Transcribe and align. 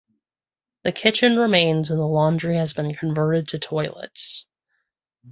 The 0.81 0.91
kitchen 0.91 1.37
remains 1.37 1.91
and 1.91 1.99
the 1.99 2.07
laundry 2.07 2.57
has 2.57 2.73
been 2.73 2.95
converted 2.95 3.49
to 3.49 3.59
toilets. 3.59 4.47